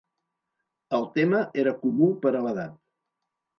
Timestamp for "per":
2.25-2.35